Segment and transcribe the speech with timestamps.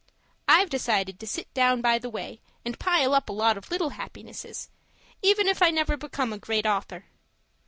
[0.47, 3.91] I've decided to sit down by the way and pile up a lot of little
[3.91, 4.67] happinesses,
[5.21, 7.05] even if I never become a Great Author.